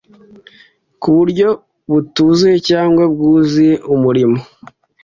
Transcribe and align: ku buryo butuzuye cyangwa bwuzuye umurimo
ku 1.01 1.07
buryo 1.17 1.47
butuzuye 1.91 2.57
cyangwa 2.69 3.03
bwuzuye 3.13 3.73
umurimo 3.93 4.37